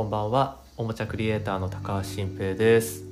[0.00, 3.04] こんばんはおもちゃクリエイターの高橋新平です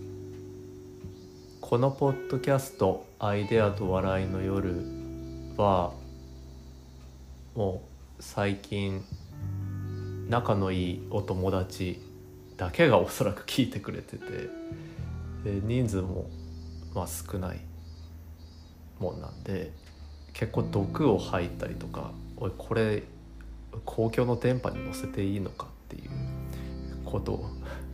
[1.60, 4.86] このポッドキャスト「アイデアと笑いの夜
[5.58, 5.92] は」
[7.54, 7.82] も
[8.18, 9.04] う最近
[10.30, 12.00] 仲のいいお友達
[12.56, 14.48] だけがおそらく聞いてくれてて
[15.44, 16.30] 人数も
[16.94, 17.60] まあ少ない
[18.98, 19.74] もんなんで
[20.32, 23.02] 結構毒を吐いたりとか「おいこれ
[23.84, 26.37] 公共の電波に載せていいのか?」っていう
[27.08, 27.46] ことを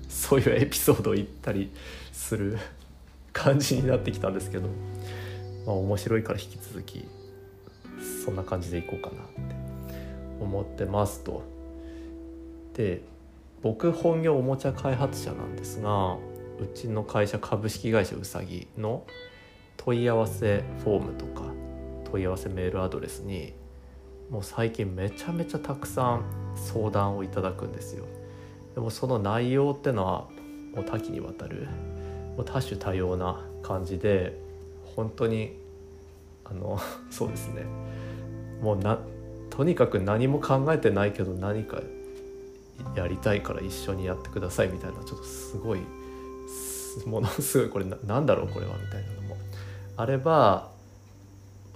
[0.09, 1.71] そういうエピソードを言ったり
[2.13, 2.59] する
[3.33, 4.69] 感じになってきたんですけど、
[5.67, 7.05] まあ、面白いから引き続き
[8.25, 9.55] そんな感じでいこうかなって
[10.41, 11.43] 思ってますと。
[12.75, 13.03] で
[13.63, 19.05] 僕本業おもちゃ開発者なんですがうちの会社株式会社うさぎの
[19.77, 21.43] 問い合わせフォームとか
[22.11, 23.55] 問い合わせメールアドレスに
[24.31, 26.25] もう最近めちゃめちゃたくさん
[26.57, 28.05] 相談をいただくんですよ。
[28.75, 30.29] でもその内容ってのは
[30.75, 31.69] もう多岐にわたる
[32.37, 34.39] もう多種多様な感じで
[34.97, 35.57] 本当に
[36.45, 36.79] あの
[37.11, 37.65] そうですね。
[38.61, 38.99] もうな
[39.51, 41.81] とにかく何も考えてないけど何か
[42.97, 45.81] やりたいから一緒にやってくださいみたいなちょっとすごい
[47.07, 49.37] ものすごいこれなんだろうこれはみたいなのも。
[49.97, 50.71] あれば、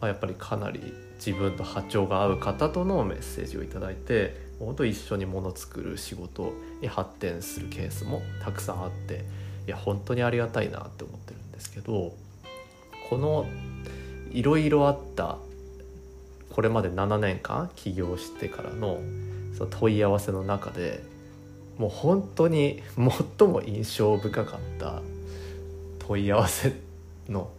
[0.00, 0.92] まあ、やっぱりかなり
[1.24, 9.24] 自分と波長が合う方とのメッセージを頂いて本当一緒にもの作る仕事に発展するケースもたくさんあって
[9.66, 12.14] いや本当にありがたいなって思ってるんですけど
[13.08, 13.46] この
[14.30, 15.38] いろいろあった
[16.50, 18.98] これまで7年間起業してからの
[19.56, 21.02] その問い合わせの中で
[21.78, 22.82] もう本当に
[23.38, 25.02] 最も印象深かった
[26.00, 26.74] 問い合わせ
[27.28, 27.50] の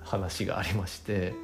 [0.00, 1.34] 話がありまして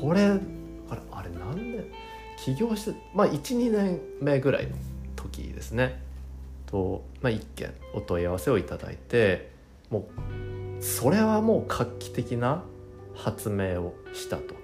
[0.00, 2.03] これあれあれ何年？
[2.36, 4.76] 起業してまあ12年目ぐらいの
[5.16, 6.00] 時ですね
[6.66, 9.50] と、まあ、1件お問い合わせをいただいて
[9.90, 10.08] も
[10.80, 12.62] うそれはもう画期的な
[13.14, 14.54] 発明をしたと。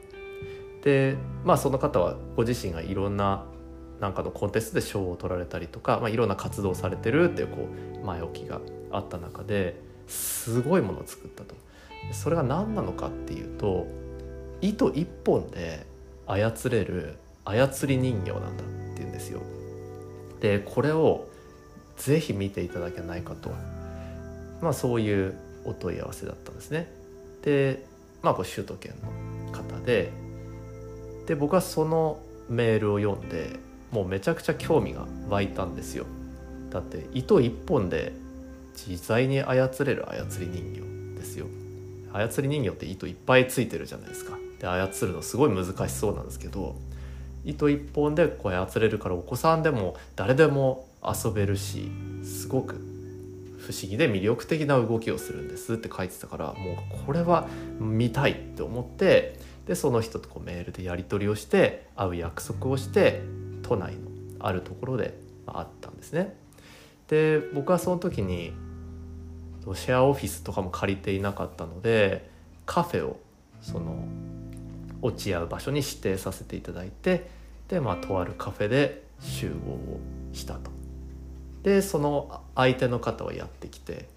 [0.83, 3.45] でまあその方はご自身がいろんな
[4.01, 7.69] なんかのコンテストで賞を取られたりとか、まあ、いろんな活動をされてるっていうこ
[8.03, 8.61] う前置きが
[8.91, 11.55] あった中ですごいものを作ったと。
[12.13, 13.87] それが何なのかっていうと
[14.63, 15.87] 糸一本で
[16.27, 19.41] 操れる操り人形なんだっていうんですよ。
[20.41, 21.29] でこれを
[21.97, 23.51] ぜひ見ていただけないかと、
[24.63, 25.35] まあ、そういう
[25.65, 26.91] お問い合わせだったんですね。
[27.43, 27.85] で
[28.23, 28.93] まあこれ首都圏
[29.47, 30.13] の方で
[31.27, 33.59] で僕はそのメールを読んで
[33.93, 36.07] もうめちゃくちゃ興味が湧いたんですよ。
[36.71, 38.13] だって糸一本で
[38.75, 40.73] 自在に操れる操り人
[41.15, 41.47] 形ですよ。
[42.13, 44.39] 操り人形って糸いっぱいついてるじゃないですか。
[44.59, 46.77] で操るのすごい難しそうなんですけど
[47.45, 51.91] 糸一本でこう操れるからお子さんでも誰でも遊べるし
[52.23, 52.75] すごく
[53.59, 57.47] 不思議で魅力的な動きをするんですって書いてたからもうこれは
[57.79, 63.23] 見たいって思ってでその人とこうメールでやり取りをして会う約束をして
[63.63, 64.01] 都内の
[64.41, 66.35] あるところで会ったんですね。
[67.09, 68.53] で僕はその時に
[69.75, 72.31] シェアオフィスとかも借りていなかったので
[72.67, 73.21] カフェを
[73.61, 74.05] その
[75.03, 77.29] 落ち合う場所に指定させていただいて
[77.69, 80.01] でまあとあるカフェで集合を
[80.33, 80.71] したと。
[81.63, 84.09] でその相手の方はやってきて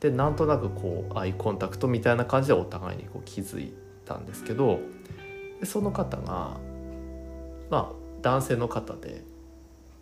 [0.00, 3.72] でなんとなくこうアイコンタクトみたいな感じでお互いにこう気づい
[4.04, 4.80] たんですけど
[5.60, 6.56] でその方が
[7.70, 9.22] まあ男性の方で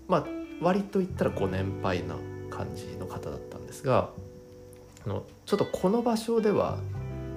[0.09, 0.27] まあ
[0.61, 2.17] 割と言ったらご年配な
[2.51, 4.11] 感じの方だったんですが
[5.05, 6.79] あのちょっとこの場所では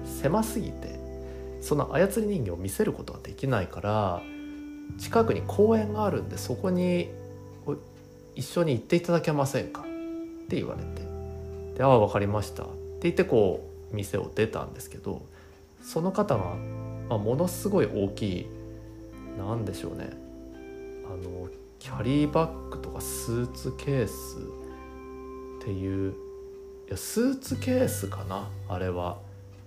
[0.04, 0.99] 狭すぎて
[1.60, 4.22] その操り人形を見せることができないから
[4.98, 7.10] 近くに公園があるんでそこに
[8.34, 9.82] 一緒に行っていただけませんか？
[9.82, 9.84] っ
[10.48, 11.02] て言われて
[11.76, 12.72] 「でああ分かりました」って
[13.02, 15.22] 言ってこう店を出たんですけど
[15.82, 16.56] その方が、
[17.08, 18.46] まあ、ものすごい大きい
[19.38, 20.10] 何でしょうね。
[21.06, 21.48] あの
[21.78, 24.38] キャリーバッグとかスーツケース
[25.60, 29.18] っていういやスーツケースかなあれは。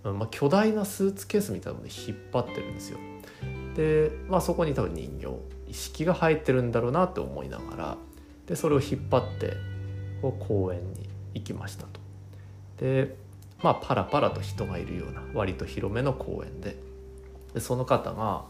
[0.04, 3.00] まあ、巨大なスーツケースみたいなので引っ張ってるんですよ。
[3.76, 5.28] で、まあ、そこに多分人形
[5.70, 7.98] 意識が入ってるんだろうなって思いながら
[8.48, 9.54] でそれを引っ張って
[10.22, 12.00] こう公園に行きましたと。
[12.80, 13.16] で
[13.62, 16.76] まあパラパラと人がいるような割と広めの公園で
[17.54, 18.44] でその方が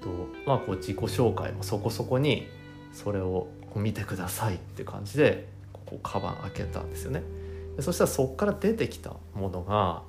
[0.00, 0.08] と、
[0.46, 2.46] まあ、こう自己紹介もそこそこに
[2.92, 7.22] それを見てくださいって感じでここカバン開けたんですよね。
[7.76, 10.02] でそしたらそこから出てきたものが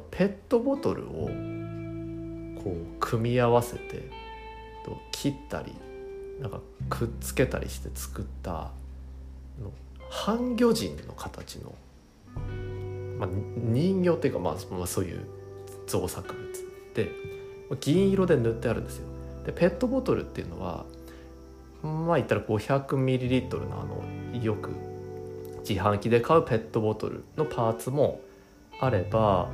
[0.00, 1.28] ペットボトルを
[2.62, 4.08] こう組み合わせて
[5.10, 5.72] 切ったり
[6.40, 8.70] なんかくっつけたりして作った
[10.10, 11.74] 半魚人の形の、
[13.18, 15.26] まあ、人形っていうか、まあ、まあそういう
[15.86, 16.46] 造作物
[16.94, 17.10] で
[17.80, 19.06] 銀色で塗ってあるんですよ。
[19.46, 20.84] でペットボトルっていうのは
[21.82, 24.70] まあ言ったら 500ml のあのよく
[25.66, 28.20] 自販機で買うペットボトルのパーツも
[28.80, 29.48] あれば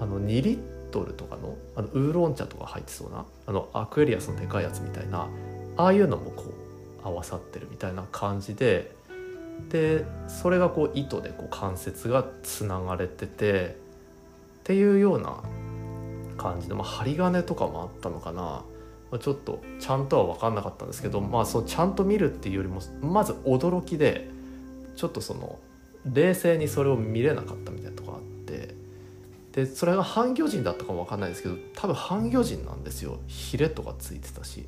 [0.00, 0.58] あの2リッ
[0.90, 5.28] トルとかのあのウーロン茶とか入ってそうなあのアクエリアスのでかいやつみたいな
[5.76, 6.44] ああいうのもこ
[7.04, 8.90] う合わさってるみたいな感じで
[9.68, 13.76] でそれがこう糸でこう関節がつながれてて
[14.60, 15.42] っていうような
[16.36, 18.64] 感じで、まあ、針金とかもあったのかな、ま
[19.12, 24.30] あ、ちょっとちゃんとは分かんなかったんですけど、まあ、そのちゃんと見るっていうよりもまず驚きで
[24.96, 25.58] ちょっとその
[26.06, 28.09] 冷静にそれを見れなかったみたいなとこ
[29.52, 34.66] でそれが半魚人だったかも分かんないですけど多分半魚人なんですよヒレとかついてたし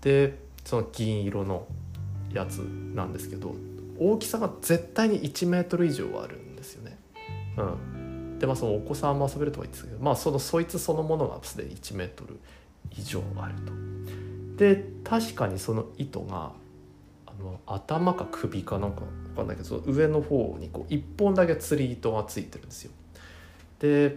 [0.00, 1.66] でその銀色の
[2.32, 3.54] やつなんですけど
[3.98, 6.96] 大きさが絶対に1メートル以上はあるんですよね。
[7.58, 12.38] うん、でまあそのお子さんも遊べるとは言ってたけどまあそのそいつそのものがすでに1メートル
[12.96, 13.72] 以上あると。
[14.56, 16.52] で確かにその糸が
[17.26, 22.92] あの頭か首かなんか分かんないけどその上の方にこう1本だけ釣り糸がついてるんですよ。
[23.80, 24.16] で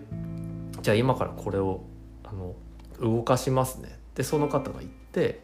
[0.82, 1.82] じゃあ今からこれを
[2.24, 2.56] あの
[3.00, 5.42] 動かしますねでその方が言って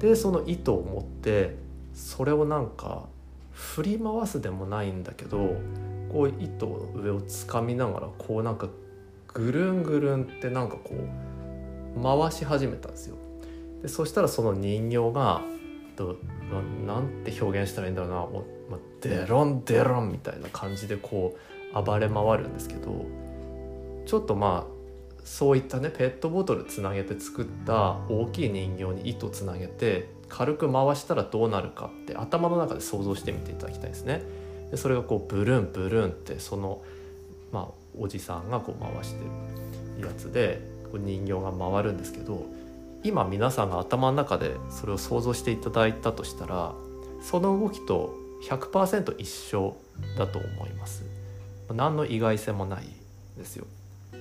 [0.00, 1.56] でその糸を持って
[1.94, 3.06] それをなんか
[3.52, 5.56] 振り回すでもないんだけど
[6.12, 8.68] こう糸の上をつかみながらこうなんか
[9.34, 13.16] ぐるんぐるんってなんかこう回し始めたんですよ。
[13.82, 15.42] でそしたらその人形が
[15.98, 16.16] と
[16.86, 21.36] ななんて表現したらいいんだろうなもう、ま、デロンデロンみたいな感じでこ
[21.74, 23.04] う暴れ回るんですけど
[24.08, 24.78] ちょっとまあ
[25.22, 34.22] そういったねペットボトルつなげて作った大きい人形に糸つなげて軽く回したらどうなるかって頭の中で想像してみていただきたいですね。
[34.70, 36.82] でそれがこうブルンブルンってその、
[37.52, 39.24] まあ、おじさんがこう回して
[39.98, 42.46] るやつでこう人形が回るんですけど
[43.04, 46.72] 今皆さんが頭の中でそれを想像していただいたとしたら
[47.20, 48.14] その動きと
[48.48, 49.76] 100%一緒
[50.16, 51.04] だと思います。
[51.74, 52.86] 何の意外性もない
[53.36, 53.66] ですよ。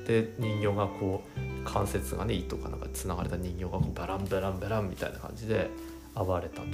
[0.08, 5.70] で人形がこう関節がね糸かなんかつながれた人形がこうバランバランバランみたいな感じで
[6.16, 6.68] 暴れたと。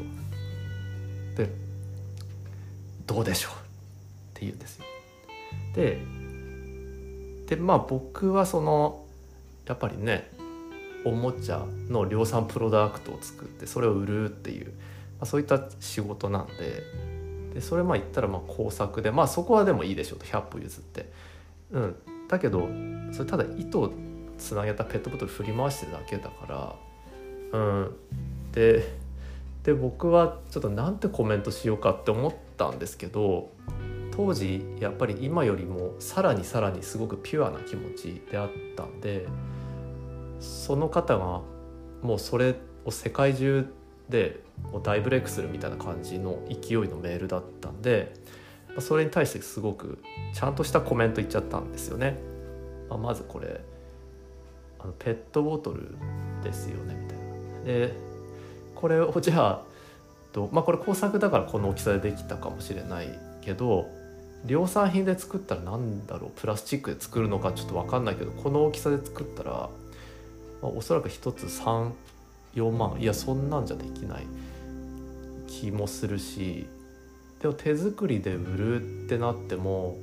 [1.35, 1.49] で
[3.07, 3.53] どうでしょう？
[3.53, 3.55] っ
[4.35, 4.85] て言うんですよ。
[5.73, 5.99] で
[7.47, 9.03] でまあ僕はその
[9.65, 10.29] やっぱりね
[11.03, 14.73] おもちゃの量産プロダクトを作ってそれを売るっていう、ま
[15.21, 16.83] あ、そういった仕事なんで
[17.55, 21.11] でそれまあ言ったらまあ工作でまあそこはでもいいでしょうと100歩譲って。
[21.71, 21.95] うん、
[22.29, 22.67] だけど
[23.13, 23.93] それただ糸を
[24.37, 26.75] つなげたペットボトル振り回してるだけだか
[27.53, 27.95] らうん
[28.51, 28.83] で
[29.63, 33.51] で僕はちょっとなんてコメントしようかって思ったんですけど
[34.11, 39.27] 当時やっぱり今よりもさらにさらにすごくピュアな気持ちであったんで
[40.39, 41.41] その方が
[42.01, 43.71] もうそれを世界中
[44.09, 44.41] で
[44.83, 48.13] 大ブレイクするみたいな感じの勢いのメールだったんで
[48.79, 49.99] それに対してすごく
[50.33, 52.32] ちゃんとしたコメント言っちゃったんですよね。
[52.89, 53.61] まあ、まずこれ
[54.79, 55.95] あのペットボトル
[56.43, 57.23] ですよねみたいな。
[57.63, 57.93] で
[58.75, 59.61] これをじゃあ
[60.33, 63.07] と、まあ、これ工作だからこの大きさでできたかもしれない
[63.41, 63.87] けど
[64.45, 69.69] 量産品で作ったら何だろうプラスチックで作るのかちょっと分かんないけどこの大きさで作ったら、ま
[70.63, 71.43] あ、おそらく1つ
[72.57, 74.27] 34万いやそんなんじゃできない
[75.47, 76.67] 気もするし
[77.39, 79.97] でも手作りで売るってなっても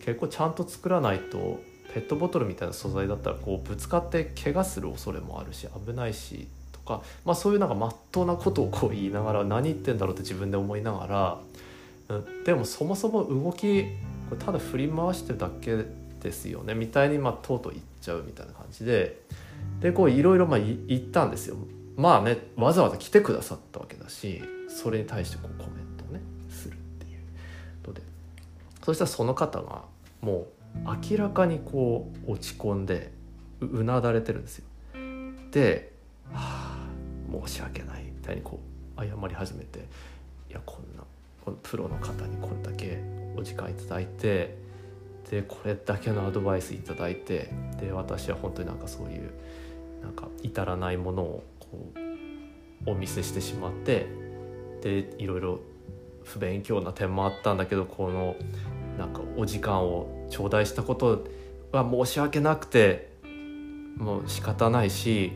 [0.00, 1.60] 結構ちゃんと作らないと
[1.96, 13.84] ペットボトルみたいな素材だったらこうぶつかって怪我する恐れもあるし危ないしとか、まあ、そういうなんかまっとうなことをこう言いながら何言ってんだろうって自分で思いながら、うん、でもそもそも動き
[14.28, 15.86] これただ振り回してるだけ
[16.20, 19.22] ですよねみたいにまあとうとう言っちゃうみたいな感じで
[19.80, 21.56] でこういろいろま言ったんですよ。
[21.96, 28.02] まあねわざわざ来てくださったわけだしそれに対してこうコメントをねするっていうので
[28.84, 29.84] そしたらその方が
[30.20, 33.12] もう明らかにこう落ち込んで
[33.60, 34.64] うなだれてるんですよ。
[35.50, 35.92] で
[36.32, 36.88] 「はあ
[37.46, 38.60] 申し訳ない」みたいにこ
[38.96, 39.80] う謝り始めて
[40.50, 41.04] 「いやこんな
[41.44, 42.98] このプロの方にこれだけ
[43.36, 44.56] お時間いただいて
[45.30, 49.30] でこれだけのアドバイスいただいてで私は本当になんかそういう
[50.02, 51.66] なんか至らないものをこ
[52.86, 54.06] うお見せしてしまって
[54.82, 55.60] でいろいろ
[56.24, 58.36] 不勉強な点もあったんだけどこの
[58.98, 61.24] なんかお時間を頂戴したこと
[61.72, 63.10] は申し訳なくて
[63.96, 65.32] もう仕方ないし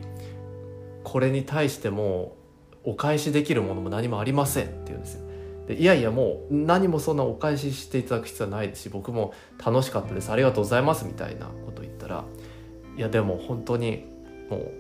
[1.05, 2.37] これに対しても
[2.85, 5.31] お返しできるものも何もありませんって言うんですよ。
[5.67, 9.33] でいやいやもう何もそんなお返ししていただく必要はないですし僕も
[9.65, 12.25] 楽しかったですありがとうございますみたいなこと言ったら
[12.97, 14.05] いやでも本当に
[14.49, 14.73] もう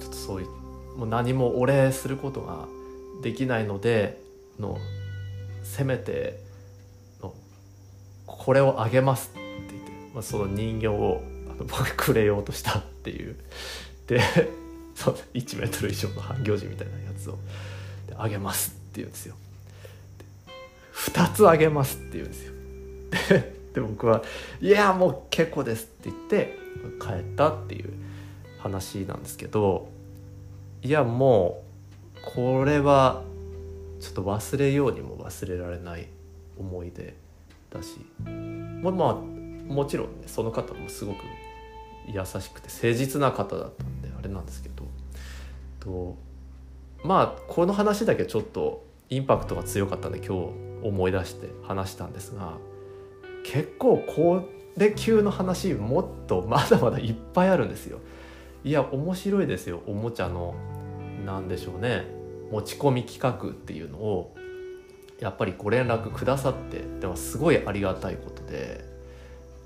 [0.00, 0.48] ちょっとそういう
[0.96, 2.66] もう何もお礼することが
[3.22, 4.22] できないので
[4.58, 4.78] の
[5.62, 6.38] せめて
[8.38, 9.40] これをあげますって
[9.72, 13.36] 言って、まあ、その人形をあの僕くれようとしたっていう。
[14.06, 14.20] で
[14.94, 17.38] そ1メートル以上の半行事みたいなやつを
[18.18, 19.34] あげますって言うんですよ。
[20.94, 22.52] 2つあげますって言うんですよ。
[23.74, 24.22] で僕は
[24.60, 26.58] 「いやもう結構です」って言って
[27.00, 27.92] 帰ったっていう
[28.58, 29.88] 話なんですけど
[30.82, 31.62] いやも
[32.16, 33.22] うこれは
[34.00, 36.08] ちょっと忘れようにも忘れられない
[36.58, 37.14] 思い出
[37.70, 37.98] だし。
[38.82, 39.14] まあまあ
[39.72, 41.18] もちろんねその方もすごく
[42.06, 44.84] 優しくて誠実な方だったんであれなんですけど。
[45.80, 46.16] と
[47.02, 50.50] まあこの話だけちょっとインパクトが強かったんで今日
[50.82, 52.58] 思い出して話したんですが
[53.44, 54.44] 結構こ
[54.76, 57.98] れ級の話もっとまだまだいっぱいあるんですよ。
[58.62, 60.54] いや面白いですよおもちゃの
[61.24, 62.04] 何でしょうね
[62.52, 64.34] 持ち込み企画っていうのを。
[65.20, 68.84] やっぱりご連絡くださってでもすごいありがたいことで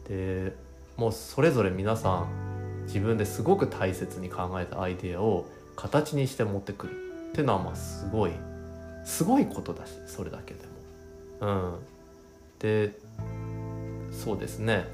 [0.09, 0.53] で
[0.97, 5.47] もうそれぞれ皆さん自分ですごく大切に考えたアイデアを
[5.77, 6.93] 形にして持ってくる
[7.31, 8.33] っていうのはまあすごい
[9.05, 10.73] すごいことだしそれだけでも。
[11.41, 11.75] うん、
[12.59, 12.93] で
[14.13, 14.87] そうですね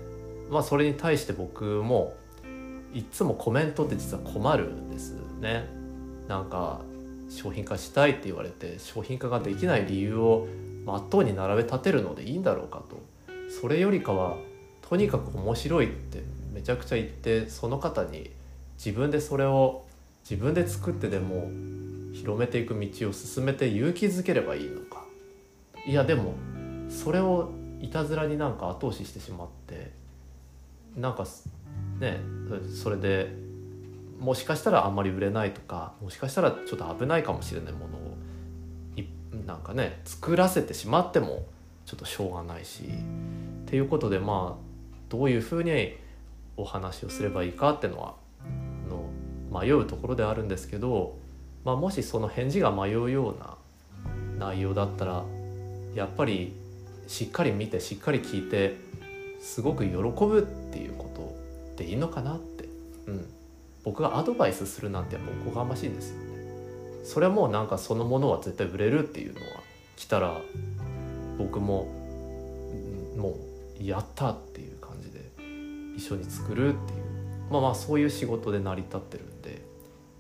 [0.50, 2.14] まあそれに対して僕も
[2.92, 5.68] いつもコメントって実は困るんですね。
[6.28, 6.80] なんか
[7.30, 10.48] 商品化したいって言われて商品化ができない理由を
[10.84, 13.00] まっとうに並べ立てるのでいいんだろうかと。
[13.50, 14.36] それよりかは
[14.82, 16.22] とにかく面白いって
[16.52, 18.30] めちゃくちゃ言ってその方に
[18.76, 19.84] 自分でそれを
[20.28, 21.48] 自分で作ってでも
[22.12, 25.04] 広めていく道を進めて勇気づければいいのか。
[25.86, 26.34] いやでも
[26.88, 29.92] それをいたずらになんか後押ししてしまって
[30.96, 31.26] なんか
[32.00, 32.20] ね
[32.82, 33.34] それで
[34.20, 38.16] もしかしたらあんまり売れないとかもしかしたらちょっと危ないかもしれないものを
[39.46, 41.46] なんかね作らせてしまっても
[41.86, 44.70] ちょっとしょうがないしっていうことでまあ
[45.08, 45.96] どういうふうに
[46.56, 48.14] お話をすればいいかっていうのは
[48.88, 51.16] の迷うところであるんですけど、
[51.64, 53.56] まあ、もしその返事が迷うような
[54.38, 55.24] 内容だったら
[55.94, 56.54] やっぱり
[57.08, 58.76] しっかり見てしっかり聞いて
[59.40, 62.68] すごく喜ぶっていうことでいいのかなって、
[63.06, 63.26] うん、
[63.84, 66.30] 僕がアドバイスするなんてやっぱおこがましいですよね。
[67.04, 69.46] それはもうなんかそのものは絶対売れるっていうのは
[69.96, 70.40] 来たら
[71.38, 71.86] 僕も
[73.16, 73.36] も
[73.80, 75.20] うやったっていう感じで
[75.96, 77.00] 一緒に作るっていう
[77.50, 79.62] まあまあそういう仕事で成り立ってるんで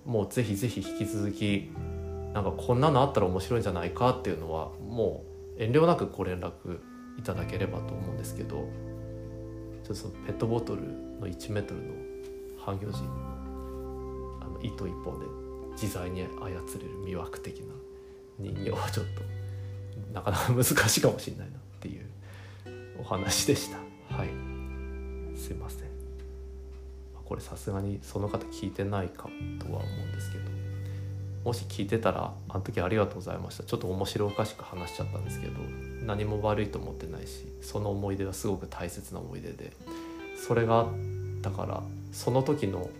[0.04, 1.70] もうぜひぜひ引き続き
[2.34, 5.24] なんかこんなのあったら面白いんじゃないかっていうのはも
[5.58, 6.80] う遠慮なくご連絡
[7.18, 10.82] いただければと思うんですけどちょっとそのペットボトル
[11.20, 11.94] の1メートルの
[12.58, 13.29] 半行事あの
[14.62, 15.26] 糸一本で
[15.72, 16.60] 自在に操れる
[17.04, 17.74] 魅惑的な
[18.38, 19.22] 人形はちょっと
[20.12, 22.06] なかなか難しいかもしれないなっていう
[22.98, 23.78] お話でした。
[24.14, 24.28] はい。
[25.38, 25.90] すいません。
[27.24, 29.28] これさすがにその方聞いてないか
[29.60, 30.44] とは思うんですけど
[31.44, 33.62] もし聞いてたらあの時ありがとうございました。
[33.62, 35.52] ちょっと面白おかしく話しちゃったんですけど
[36.04, 39.72] 何も悪いと思ってないしその思い出はすごく大切な思い出で
[40.36, 40.86] それがあっ
[41.40, 42.90] たからその時の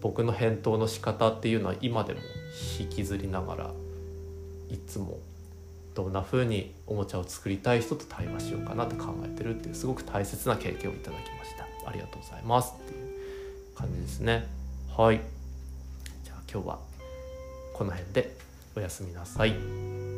[0.00, 2.20] 僕の返答の仕方っていうのは今でも
[2.78, 3.70] 引きずりながら
[4.70, 5.18] いつも
[5.94, 11.66] どんな風におもちゃを作りたい人と対話しようかなって考えてるっていうすごく大切な経験をいただきました。
[11.88, 14.46] ありがとうございますっていう感じですね。
[14.96, 15.20] はい。
[16.24, 16.78] じゃあ今日は
[17.74, 18.36] この辺で
[18.76, 20.09] おやすみなさい。